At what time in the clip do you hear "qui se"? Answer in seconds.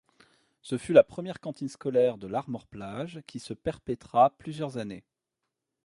3.27-3.53